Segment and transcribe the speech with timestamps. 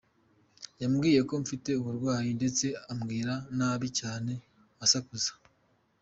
[0.81, 4.33] Yambwiye ko mfite uburwayi ndetse ambwira nabi cyane
[4.85, 5.31] asakuza.